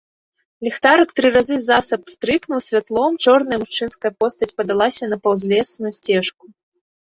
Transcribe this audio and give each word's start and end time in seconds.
Ліхтарык 0.67 1.09
тры 1.19 1.27
разы 1.35 1.57
засаб 1.65 2.01
пстрыкнуў 2.07 2.59
святлом, 2.67 3.11
чорная 3.27 3.59
мужчынская 3.65 4.11
постаць 4.23 4.51
падалася 4.63 5.03
на 5.13 5.17
паўзлесную 5.29 5.93
сцежку. 6.01 6.45